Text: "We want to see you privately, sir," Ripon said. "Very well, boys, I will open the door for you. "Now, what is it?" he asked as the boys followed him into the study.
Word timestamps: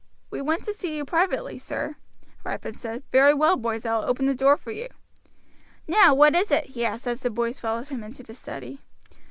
"We 0.31 0.41
want 0.41 0.63
to 0.65 0.73
see 0.73 0.97
you 0.97 1.05
privately, 1.05 1.59
sir," 1.59 1.95
Ripon 2.43 2.73
said. 2.73 3.03
"Very 3.11 3.35
well, 3.35 3.55
boys, 3.55 3.85
I 3.85 3.93
will 3.95 4.05
open 4.05 4.25
the 4.25 4.33
door 4.33 4.57
for 4.57 4.71
you. 4.71 4.87
"Now, 5.87 6.11
what 6.15 6.33
is 6.33 6.49
it?" 6.49 6.65
he 6.71 6.83
asked 6.83 7.05
as 7.05 7.19
the 7.21 7.29
boys 7.29 7.59
followed 7.59 7.89
him 7.89 8.03
into 8.03 8.23
the 8.23 8.33
study. 8.33 8.79